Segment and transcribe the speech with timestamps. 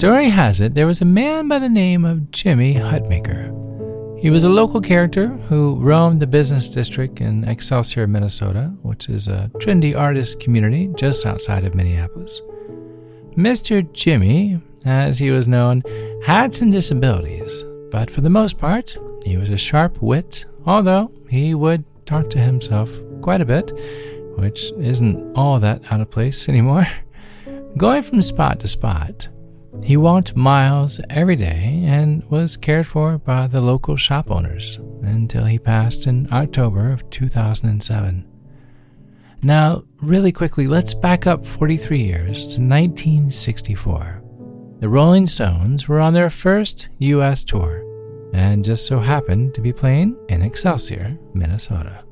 [0.00, 3.48] Story has it there was a man by the name of Jimmy Hutmaker.
[4.18, 9.28] He was a local character who roamed the business district in Excelsior, Minnesota, which is
[9.28, 12.40] a trendy artist community just outside of Minneapolis.
[13.36, 13.92] Mr.
[13.92, 15.82] Jimmy, as he was known,
[16.24, 18.96] had some disabilities, but for the most part,
[19.26, 23.70] he was a sharp wit, although he would talk to himself quite a bit,
[24.38, 26.86] which isn't all that out of place anymore.
[27.76, 29.28] Going from spot to spot,
[29.84, 35.44] he walked miles every day and was cared for by the local shop owners until
[35.44, 38.26] he passed in October of 2007.
[39.42, 44.22] Now, really quickly, let's back up 43 years to 1964.
[44.80, 47.44] The Rolling Stones were on their first U.S.
[47.44, 47.86] tour
[48.32, 52.04] and just so happened to be playing in Excelsior, Minnesota.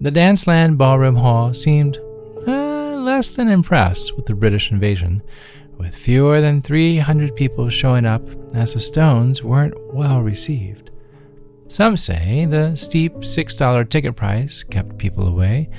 [0.00, 1.98] The Danceland Ballroom Hall seemed
[2.46, 5.22] uh, less than impressed with the British invasion
[5.78, 8.22] with fewer than 300 people showing up
[8.54, 10.90] as the Stones weren't well received.
[11.68, 15.70] Some say the steep $6 ticket price kept people away,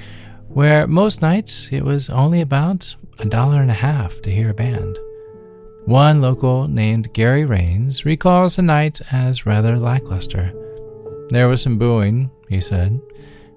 [0.47, 4.53] where most nights it was only about a dollar and a half to hear a
[4.53, 4.97] band.
[5.85, 10.53] One local named Gary Rains recalls the night as rather lackluster.
[11.29, 12.99] There was some booing, he said,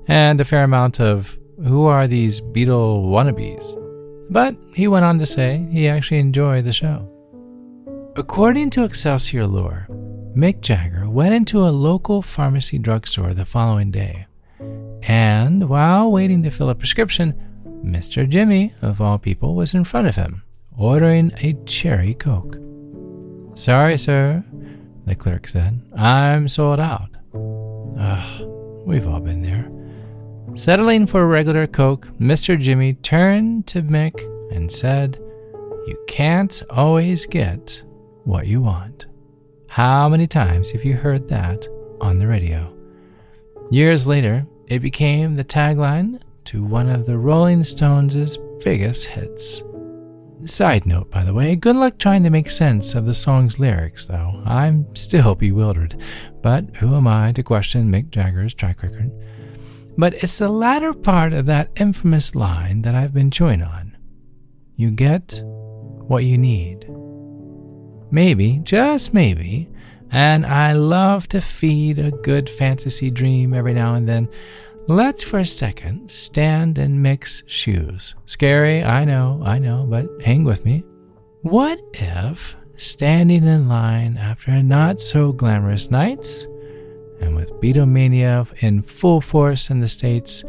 [0.09, 3.79] and a fair amount of, Who are these Beatle wannabes?
[4.31, 7.09] But he went on to say he actually enjoyed the show.
[8.17, 9.87] According to Excelsior Lore,
[10.37, 14.27] Mick Jagger went into a local pharmacy drugstore the following day.
[15.03, 17.35] And while waiting to fill a prescription,
[17.85, 18.29] Mr.
[18.29, 20.43] Jimmy, of all people, was in front of him,
[20.77, 22.59] ordering a cherry coke.
[23.55, 24.45] Sorry, sir,
[25.05, 25.81] the clerk said.
[25.97, 27.09] I'm sold out.
[27.99, 28.49] Ugh,
[28.87, 29.71] we've all been there.
[30.55, 32.61] Settling for a regular Coke, Mr.
[32.61, 34.21] Jimmy turned to Mick
[34.55, 35.19] and said,
[35.87, 37.83] You can't always get
[38.25, 39.07] what you want.
[39.69, 41.67] How many times have you heard that
[42.03, 42.71] on the radio?
[43.71, 49.63] Years later, it became the tagline to one of the Rolling Stones' biggest hits.
[50.45, 54.05] Side note, by the way, good luck trying to make sense of the song's lyrics,
[54.05, 54.43] though.
[54.45, 55.99] I'm still bewildered.
[56.43, 59.11] But who am I to question Mick Jagger's track record?
[59.97, 63.97] But it's the latter part of that infamous line that I've been chewing on.
[64.77, 66.87] You get what you need.
[68.11, 69.71] Maybe, just maybe,
[70.11, 74.29] and I love to feed a good fantasy dream every now and then.
[74.89, 78.15] Let's for a second stand and Mick's shoes.
[78.27, 80.85] Scary, I know, I know, but hang with me.
[81.43, 86.47] What if, standing in line after a not so glamorous night,
[87.23, 90.45] and with Beatlemania in full force in the States,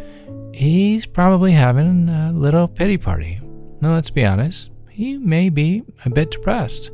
[0.54, 3.40] he's probably having a little pity party.
[3.80, 6.92] Now, let's be honest, he may be a bit depressed.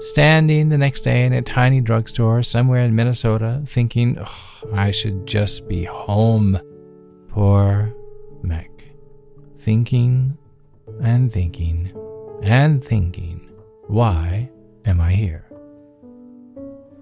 [0.00, 4.18] Standing the next day in a tiny drugstore somewhere in Minnesota, thinking,
[4.72, 6.60] I should just be home.
[7.28, 7.94] Poor
[8.44, 8.68] Mick.
[9.56, 10.36] Thinking
[11.00, 11.92] and thinking
[12.42, 13.50] and thinking,
[13.86, 14.50] why
[14.84, 15.46] am I here?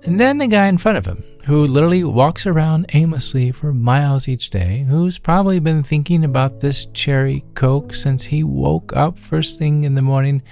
[0.05, 4.29] And then the guy in front of him, who literally walks around aimlessly for miles
[4.29, 9.59] each day, who's probably been thinking about this cherry coke since he woke up first
[9.59, 10.43] thing in the morning,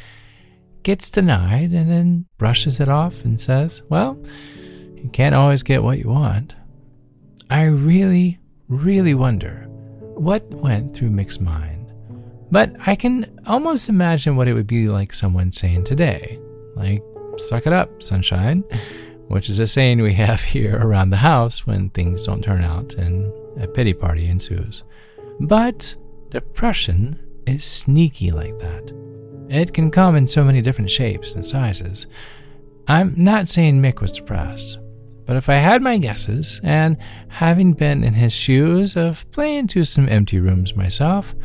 [0.83, 4.19] gets denied and then brushes it off and says, Well,
[4.97, 6.57] you can't always get what you want.
[7.49, 9.67] I really, really wonder
[10.17, 11.93] what went through Mick's mind.
[12.51, 16.41] But I can almost imagine what it would be like someone saying today,
[16.75, 17.03] like,
[17.37, 18.65] suck it up, sunshine
[19.31, 22.95] which is a saying we have here around the house when things don't turn out
[22.95, 23.33] and
[23.63, 24.83] a pity party ensues.
[25.39, 25.95] But
[26.31, 28.93] depression is sneaky like that.
[29.49, 32.09] It can come in so many different shapes and sizes.
[32.89, 34.81] I'm not saying Mick was depressed,
[35.27, 36.97] but if I had my guesses, and
[37.29, 41.37] having been in his shoes of playing to some empty rooms myself,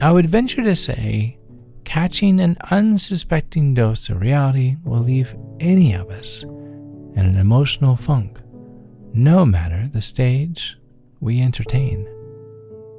[0.00, 1.38] I would venture to say
[1.84, 6.44] catching an unsuspecting dose of reality will leave any of us
[7.14, 8.40] and an emotional funk,
[9.12, 10.78] no matter the stage
[11.20, 12.06] we entertain.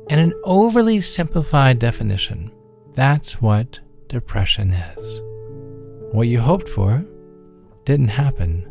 [0.10, 2.52] In an overly simplified definition,
[2.94, 5.22] that's what depression is.
[6.14, 7.06] What you hoped for
[7.86, 8.70] didn't happen.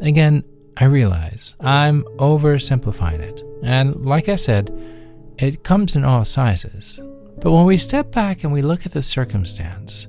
[0.00, 0.44] Again,
[0.76, 4.70] I realize I'm oversimplifying it, and like I said,
[5.38, 7.00] it comes in all sizes.
[7.40, 10.06] But when we step back and we look at the circumstance,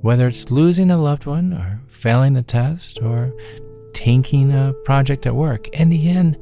[0.00, 3.32] whether it's losing a loved one, or failing a test, or
[3.94, 5.68] tanking a project at work.
[5.68, 6.36] In the end,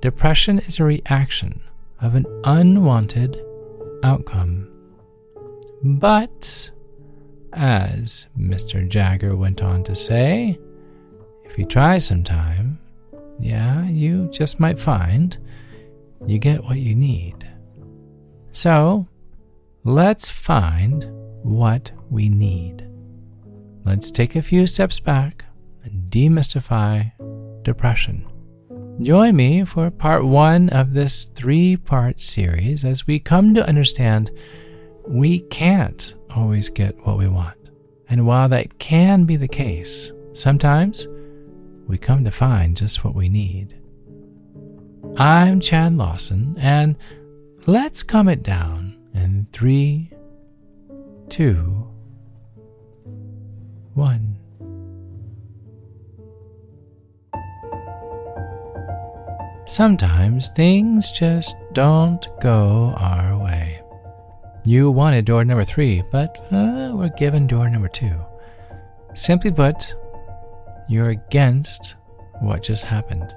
[0.00, 1.60] depression is a reaction
[2.00, 3.42] of an unwanted
[4.04, 4.68] outcome.
[5.82, 6.70] But
[7.52, 8.88] as Mr.
[8.88, 10.58] Jagger went on to say,
[11.44, 12.78] if you try sometime,
[13.40, 15.36] yeah, you just might find
[16.26, 17.48] you get what you need.
[18.52, 19.08] So,
[19.84, 21.08] let's find
[21.42, 22.86] what we need.
[23.84, 25.46] Let's take a few steps back
[26.12, 27.10] demystify
[27.62, 28.26] depression.
[29.00, 34.30] Join me for part one of this three part series as we come to understand
[35.08, 37.56] we can't always get what we want.
[38.08, 41.08] And while that can be the case, sometimes
[41.88, 43.74] we come to find just what we need.
[45.16, 46.96] I'm Chad Lawson, and
[47.66, 50.10] let's calm it down in three,
[51.28, 51.90] two,
[53.94, 54.31] one.
[59.72, 63.80] Sometimes things just don't go our way.
[64.66, 68.14] You wanted door number three, but uh, we're given door number two.
[69.14, 69.94] Simply put,
[70.90, 71.94] you're against
[72.40, 73.34] what just happened,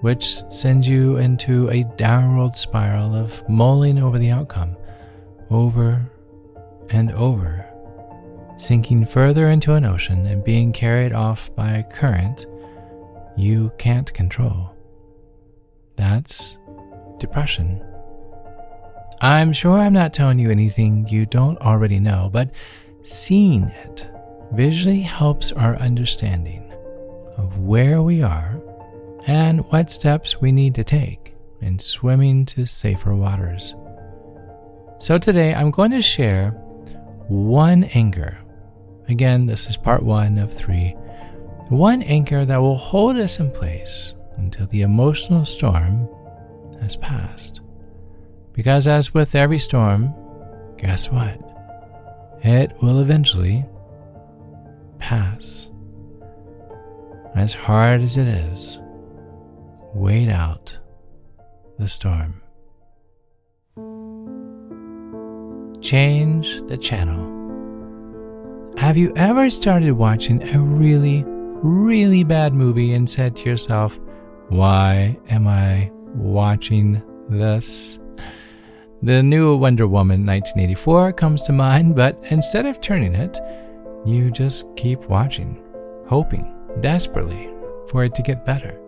[0.00, 4.74] which sends you into a downward spiral of mulling over the outcome
[5.50, 6.10] over
[6.88, 7.66] and over,
[8.56, 12.46] sinking further into an ocean and being carried off by a current
[13.36, 14.74] you can't control.
[15.98, 16.58] That's
[17.18, 17.84] depression.
[19.20, 22.52] I'm sure I'm not telling you anything you don't already know, but
[23.02, 24.08] seeing it
[24.52, 26.72] visually helps our understanding
[27.36, 28.62] of where we are
[29.26, 33.74] and what steps we need to take in swimming to safer waters.
[35.00, 36.50] So, today I'm going to share
[37.26, 38.38] one anchor.
[39.08, 40.90] Again, this is part one of three.
[41.70, 46.08] One anchor that will hold us in place until the emotional storm
[46.80, 47.60] has passed.
[48.52, 50.14] Because, as with every storm,
[50.78, 51.38] guess what?
[52.42, 53.64] It will eventually
[54.98, 55.70] pass.
[57.34, 58.80] As hard as it is,
[59.94, 60.78] wait out
[61.78, 62.42] the storm.
[65.80, 67.36] Change the channel.
[68.76, 73.98] Have you ever started watching a really, really bad movie and said to yourself,
[74.48, 77.98] Why am I watching this?
[79.02, 83.38] The new Wonder Woman 1984 comes to mind, but instead of turning it,
[84.06, 85.62] you just keep watching,
[86.06, 87.50] hoping desperately
[87.88, 88.80] for it to get better.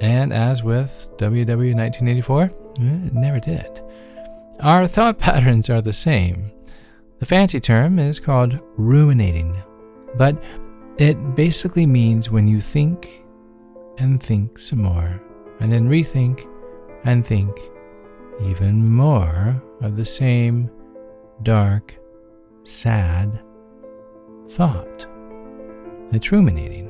[0.00, 2.44] And as with WW 1984,
[2.78, 3.82] it never did.
[4.60, 6.52] Our thought patterns are the same.
[7.18, 9.62] The fancy term is called ruminating,
[10.16, 10.42] but
[10.96, 13.19] it basically means when you think
[13.98, 15.20] and think some more,
[15.60, 16.46] and then rethink
[17.04, 17.58] and think
[18.42, 20.70] even more of the same
[21.42, 21.96] dark,
[22.62, 23.42] sad
[24.48, 25.06] thought.
[26.12, 26.88] It's ruminating.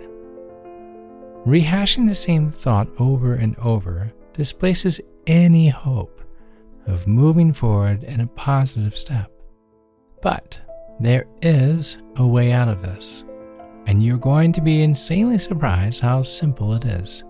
[1.47, 6.21] Rehashing the same thought over and over displaces any hope
[6.87, 9.31] of moving forward in a positive step.
[10.23, 10.61] But
[11.01, 13.25] there is a way out of this,
[13.91, 17.25] and you're going to be insanely surprised how simple it is,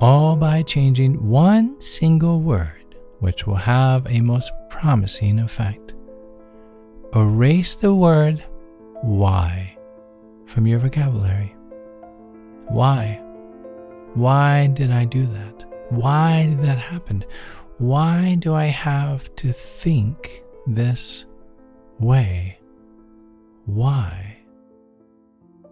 [0.00, 5.94] all by changing one single word which will have a most promising effect.
[7.16, 8.44] Erase the word
[9.02, 9.76] why
[10.46, 11.52] from your vocabulary.
[12.68, 13.20] Why?
[14.14, 15.64] Why did I do that?
[15.88, 17.24] Why did that happen?
[17.78, 21.24] Why do I have to think this
[21.98, 22.60] way?
[23.64, 24.27] Why?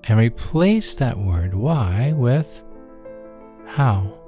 [0.08, 2.64] And replace that word why with
[3.66, 4.18] how.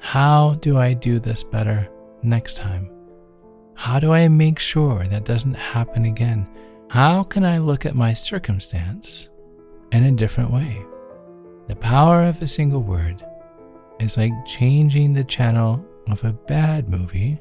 [0.00, 1.88] How do I do this better
[2.22, 2.90] next time?
[3.74, 6.46] How do I make sure that doesn't happen again?
[6.88, 9.30] How can I look at my circumstance
[9.92, 10.84] in a different way?
[11.68, 13.24] The power of a single word
[14.00, 17.40] is like changing the channel of a bad movie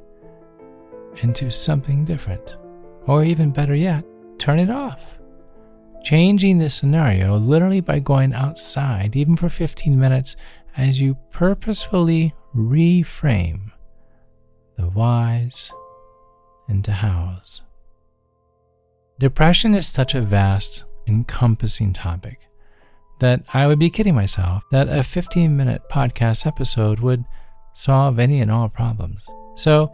[1.17, 2.57] into something different.
[3.07, 4.05] Or even better yet,
[4.37, 5.18] turn it off.
[6.03, 10.35] Changing the scenario literally by going outside, even for 15 minutes,
[10.77, 13.71] as you purposefully reframe
[14.77, 15.71] the whys
[16.67, 17.61] into hows.
[19.19, 22.39] Depression is such a vast, encompassing topic
[23.19, 27.25] that I would be kidding myself that a 15 minute podcast episode would
[27.73, 29.27] solve any and all problems.
[29.55, 29.93] So,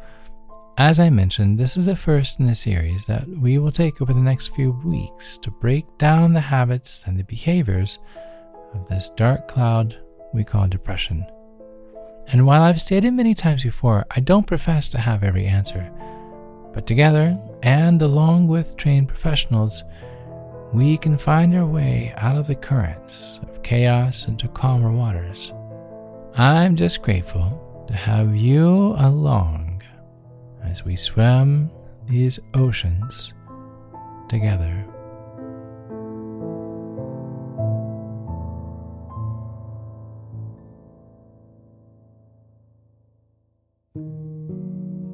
[0.78, 4.14] as I mentioned, this is the first in a series that we will take over
[4.14, 8.00] the next few weeks to break down the habits and the behaviors
[8.74, 9.98] of this dark cloud
[10.34, 11.26] we call depression.
[12.28, 15.90] And while I've stated many times before, I don't profess to have every answer.
[16.74, 19.84] But together, and along with trained professionals,
[20.74, 25.54] we can find our way out of the currents of chaos into calmer waters.
[26.36, 29.65] I'm just grateful to have you along
[30.76, 31.72] as we swim
[32.06, 33.34] these oceans
[34.28, 34.86] together.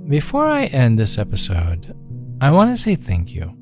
[0.10, 1.96] Before I end this episode,
[2.42, 3.56] I want to say thank you.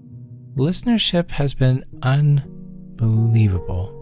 [0.56, 3.94] Listenership has been unbelievable.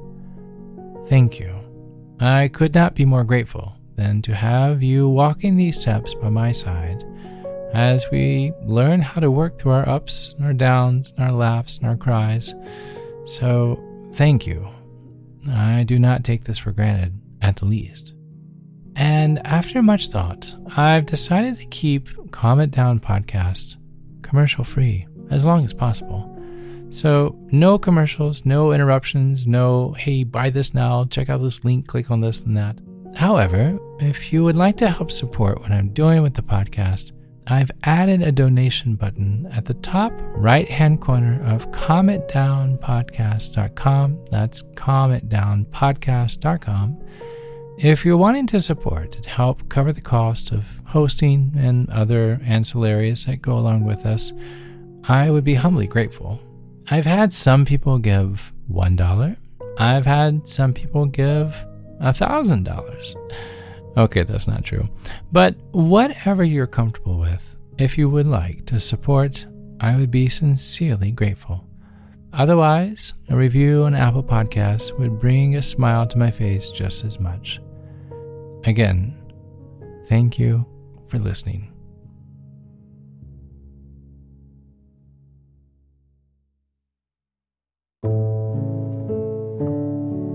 [1.09, 1.51] Thank you.
[2.19, 6.51] I could not be more grateful than to have you walking these steps by my
[6.51, 7.03] side
[7.73, 11.77] as we learn how to work through our ups and our downs and our laughs
[11.77, 12.53] and our cries.
[13.25, 13.83] So,
[14.13, 14.67] thank you.
[15.49, 18.13] I do not take this for granted, at the least.
[18.95, 23.77] And after much thought, I've decided to keep It Down podcast
[24.23, 26.33] commercial free as long as possible.
[26.89, 32.09] So, no commercials, no interruptions, no, hey, buy this now, check out this link, click
[32.09, 32.79] on this and that.
[33.15, 37.11] However, if you would like to help support what I'm doing with the podcast,
[37.49, 44.25] I've added a donation button at the top right hand corner of calmitdownpodcast.com.
[44.29, 47.03] That's calmitdownpodcast.com.
[47.79, 53.25] If you're wanting to support to help cover the cost of hosting and other ancillaries
[53.27, 54.33] that go along with this,
[55.07, 56.41] I would be humbly grateful.
[56.89, 59.37] I've had some people give $1.
[59.77, 61.65] I've had some people give
[62.01, 63.15] $1,000.
[63.97, 64.87] Okay, that's not true.
[65.31, 69.47] But whatever you're comfortable with, if you would like to support,
[69.79, 71.67] I would be sincerely grateful.
[72.33, 77.19] Otherwise, a review on Apple Podcasts would bring a smile to my face just as
[77.19, 77.59] much.
[78.65, 79.17] Again,
[80.05, 80.65] thank you
[81.07, 81.73] for listening.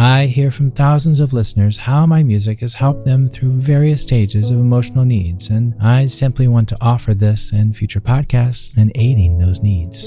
[0.00, 4.48] I hear from thousands of listeners how my music has helped them through various stages
[4.48, 9.36] of emotional needs, and I simply want to offer this and future podcasts in aiding
[9.36, 10.06] those needs.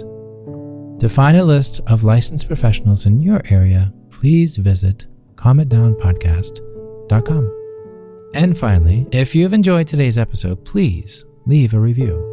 [1.00, 8.32] To find a list of licensed professionals in your area, please visit calmitdownpodcast.com.
[8.34, 12.33] And finally, if you've enjoyed today's episode, please leave a review.